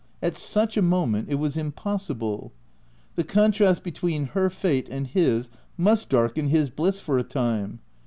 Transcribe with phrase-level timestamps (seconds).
[0.19, 2.51] At such a moment it was impossible.
[3.13, 7.81] The contrast between her fate and his must darken his bliss for a time.